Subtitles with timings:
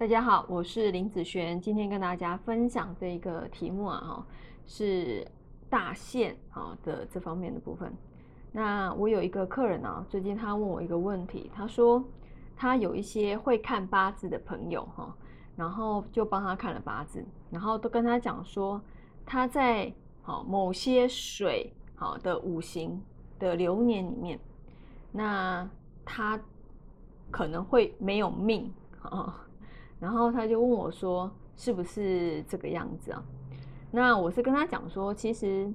[0.00, 4.26] 大家好，我是林子璇，今天跟大家分享这一个题目啊，哈，
[4.66, 5.30] 是
[5.68, 7.92] 大限啊的这方面的部分。
[8.50, 12.02] 那我有一个客人啊，最近他问我一个问题，他说
[12.56, 15.14] 他有一些会看八字的朋友哈，
[15.54, 18.80] 然后就帮他看了八字，然后都跟他讲说
[19.26, 19.92] 他在
[20.22, 22.98] 好某些水好的五行
[23.38, 24.40] 的流年里面，
[25.12, 25.68] 那
[26.06, 26.40] 他
[27.30, 29.46] 可能会没有命啊。
[30.00, 33.22] 然后他就问我说：“是不是这个样子啊？”
[33.92, 35.70] 那我是跟他讲说：“其实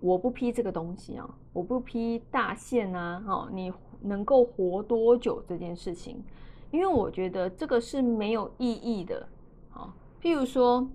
[0.00, 3.72] 我不批这个东西啊，我不批大限啊，哦，你
[4.02, 6.22] 能够活多久这件事情，
[6.70, 9.26] 因为我觉得这个是没有意义的。
[9.70, 10.86] 好，譬如说，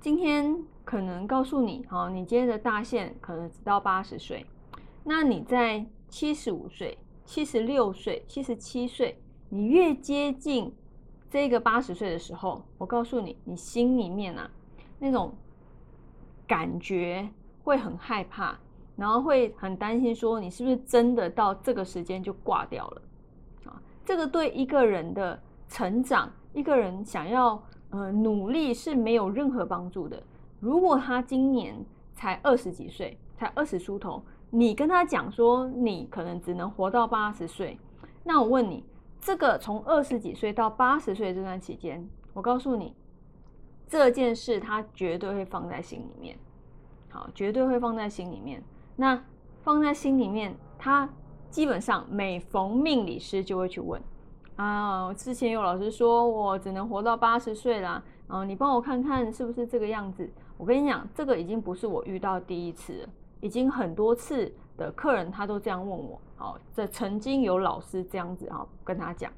[0.00, 4.46] 今天可能告诉你，好，你今天的大限可能只到八十岁，
[5.04, 10.72] 那你在七十五岁、七十六岁、七十七岁，你越接近。”
[11.30, 14.50] 这个八十岁的时候，我告诉你，你心里面啊，
[14.98, 15.32] 那种
[16.46, 17.28] 感觉
[17.62, 18.58] 会很害怕，
[18.96, 23.02] 然后会很担心，说你是不是真的到这个时间就挂掉了
[23.66, 23.82] 啊？
[24.06, 30.22] 这个对一个人的成长，一个人想要呃努力是没有任何帮助的。
[30.60, 31.76] 如果他今年
[32.14, 37.78] 才二十几岁，才二十出头，你跟他讲说你可能只能活到八十岁，
[38.24, 38.82] 那我问你。
[39.20, 42.94] 这个从二十几岁到八十岁这段期间，我告诉你，
[43.86, 46.38] 这件事他绝对会放在心里面，
[47.10, 48.62] 好，绝对会放在心里面。
[48.96, 49.22] 那
[49.62, 51.08] 放在心里面，他
[51.50, 54.00] 基本上每逢命理师就会去问
[54.56, 55.12] 啊。
[55.14, 60.30] 之前有老师说我只能活到八十岁啦，啊，你帮我看看是不是这个样子？
[60.56, 63.08] 我跟你讲，这个已经不是我遇到第一次了，
[63.40, 64.50] 已经很多次。
[64.78, 69.30] 的客人他都这样问我，好，这曾经有老师这样子哈跟他讲，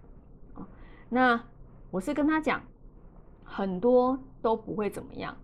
[0.54, 0.68] 啊，
[1.08, 1.42] 那
[1.90, 2.62] 我是跟他讲，
[3.42, 5.34] 很多都不会怎么样，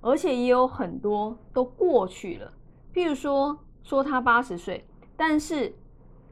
[0.00, 2.52] 而且也有很多都过去了。
[2.92, 4.84] 譬如说说他八十岁，
[5.16, 5.72] 但是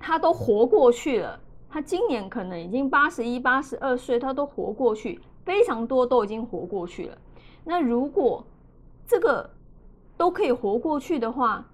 [0.00, 1.40] 他都活过去了，
[1.70, 7.16] 他今年可能已经八十一、八十二岁，他都活过去，非常多都已经活过去了。
[7.64, 8.44] 那如果
[9.06, 9.48] 这个
[10.16, 11.64] 都可以活过去的话，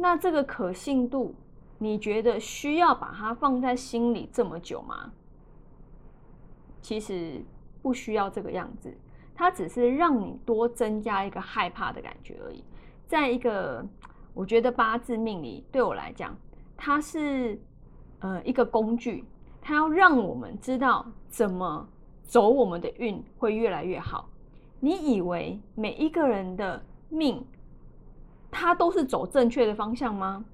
[0.00, 1.34] 那这个可信度，
[1.76, 5.12] 你觉得需要把它放在心里这么久吗？
[6.80, 7.44] 其实
[7.82, 8.96] 不需要这个样子，
[9.34, 12.62] 它只是让你多增加一个害怕的感觉而已。
[13.08, 13.84] 在一个，
[14.34, 16.36] 我觉得八字命理对我来讲，
[16.76, 17.60] 它是
[18.20, 19.24] 呃一个工具，
[19.60, 21.88] 它要让我们知道怎么
[22.22, 24.28] 走我们的运会越来越好。
[24.78, 27.44] 你以为每一个人的命？
[28.50, 30.44] 他都是走正确的方向吗？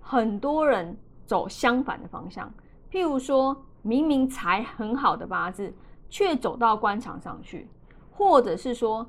[0.00, 2.52] 很多人走相反的方向，
[2.90, 5.72] 譬如说明明财很好的八字，
[6.10, 7.68] 却走到官场上去，
[8.10, 9.06] 或者是说，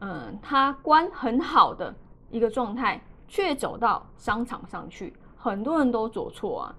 [0.00, 1.94] 嗯，他官很好的
[2.30, 6.74] 一个状态，却走到商场上去，很多人都走错啊。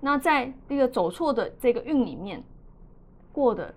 [0.00, 2.42] 那在这个走错的这个运里面，
[3.32, 3.74] 过的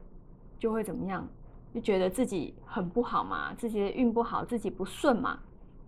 [0.59, 1.25] 就会怎么样？
[1.73, 5.39] 就觉得自己很不好嘛，自己的运不好，自己不顺嘛。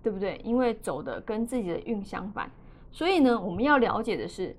[0.08, 0.40] 对不对？
[0.42, 2.50] 因为走的跟自己的运相反，
[2.94, 4.56] 所以呢，我们要了解的是，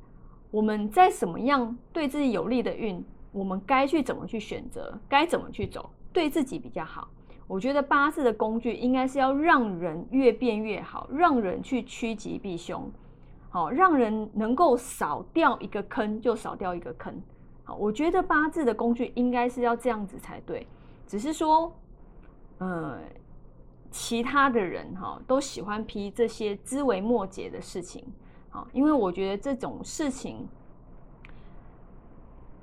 [0.50, 7.08] 我们在什么样对自己有利的运，我们该去怎么去选择，该怎么去走，对自己比较好。
[7.46, 12.92] 我觉得八字的工具应该是要让人越变越好，让人去趋吉避凶，
[13.48, 17.14] 好，让人能够少掉一个坑就少掉一个坑。
[17.64, 20.66] 好，我觉得八字的工具应该是要这样子才对，
[21.06, 21.72] 只是说，
[22.58, 22.98] 呃。
[23.90, 28.04] 其他的人哈都喜欢批这些枝微末节的事情，
[28.50, 30.46] 好，因为我觉得这种事情，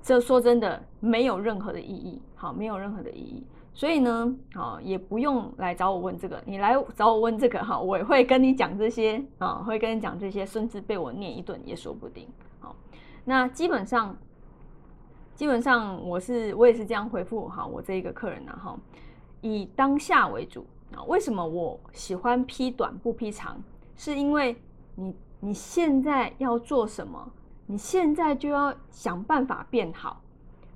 [0.03, 3.43] 这说真的没有任何的意义，好，没有任何的意义，
[3.73, 12.27] 所以呢，好，也不用来找我问这个，你来找我问这个哈，我也会跟你讲这些啊，会跟你讲这些，甚至被我念一顿也说不定，
[12.59, 12.75] 好，
[13.23, 14.15] 那基本上，
[15.33, 18.77] 基本上我是我也是这样回复哈，我这一个客人呢哈，
[19.41, 20.63] 以当下为主。
[21.03, 23.61] 为什么我喜欢批短不批长？
[23.95, 24.55] 是因为
[24.95, 27.31] 你你现在要做什么？
[27.65, 30.21] 你现在就要想办法变好。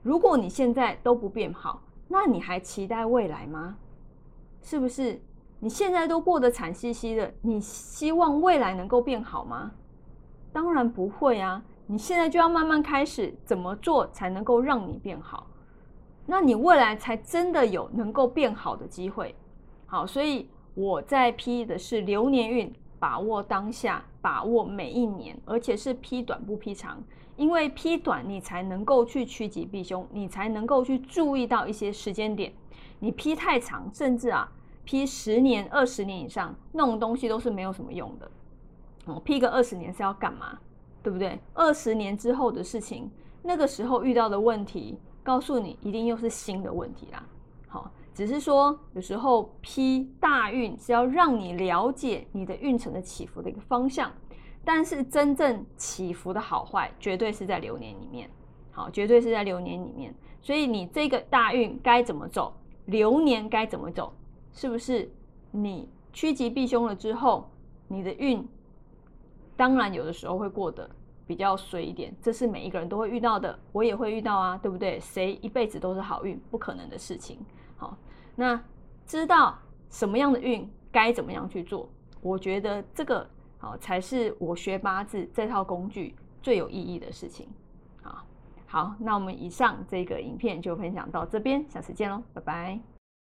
[0.02, 3.78] 如果你现在都不变好，那你还期待未来吗？
[4.62, 5.22] 是不是？
[5.60, 9.72] 你现在都过得惨兮兮的，你希望未来能够变好吗？
[10.52, 11.62] 当然不会啊！
[11.86, 15.48] 你现在就要慢慢开始，怎么做才能够让你变好？
[16.26, 19.36] 那你未来才真的有能够变好的机会。
[19.92, 27.04] 好，所以我在批的是流年运，把握当下，把握每一年，而且是批短不批长，
[27.36, 32.54] 因为批短你才能够去趋吉避凶，你才能够去注意到一些时间点。
[33.00, 34.48] 你批太长，甚至啊
[34.86, 38.32] 批十年、二十年以上，那种东西都是没有什么用的。
[39.06, 40.60] 哦，批个二十年是要干嘛？
[41.02, 41.40] 对不对？
[41.56, 43.10] 二十年之后的事情，
[43.42, 47.26] 那个时候遇到的问题，告诉你一定又是新的问题啦。
[47.70, 54.12] 好，只是说有时候批大运是要让你了解你的运程的起伏的一个方向。
[54.66, 58.30] 但是真正起伏的好坏，绝对是在流年里面，
[58.72, 60.14] 好，绝对是在流年里面。
[60.42, 62.54] 所以你这个大运该怎么走，
[62.86, 64.14] 流年该怎么走，
[64.54, 65.10] 是不是？
[65.52, 67.50] 你趋吉避凶了之后，
[67.88, 68.46] 你的运，
[69.56, 70.88] 当然有的时候会过得
[71.30, 75.00] 比较衰一点，这是每一个人都会遇到的，我也会遇到啊，对不对？
[75.00, 77.38] 谁一辈子都是好运，不可能的事情。
[77.78, 77.96] 好，
[78.36, 78.60] 那
[79.06, 79.56] 知道
[79.92, 81.88] 什么样的运该怎么样去做，
[82.20, 83.30] 我觉得这个。
[83.62, 87.48] 好，才是我学八字这套工具最有意义的事情。
[88.02, 88.24] 好，
[88.66, 92.99] 好，那我们以上这个影片就分享到这边，下次见喽，拜拜。